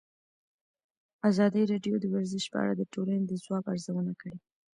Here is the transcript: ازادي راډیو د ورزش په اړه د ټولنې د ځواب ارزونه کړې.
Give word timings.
ازادي 1.29 1.61
راډیو 1.71 1.95
د 1.99 2.05
ورزش 2.13 2.43
په 2.51 2.57
اړه 2.63 2.73
د 2.77 2.83
ټولنې 2.93 3.25
د 3.27 3.33
ځواب 3.43 3.63
ارزونه 3.73 4.13
کړې. 4.21 4.35